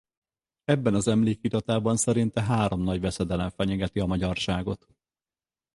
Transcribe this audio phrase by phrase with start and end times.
[0.65, 4.87] Ebben az emlékiratában szerinte három nagy veszedelem fenyegeti a magyarságot.